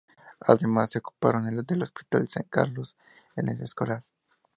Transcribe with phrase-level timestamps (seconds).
[0.39, 2.97] Además, se ocuparon del Hospital de San Carlos
[3.35, 4.03] de El Escorial.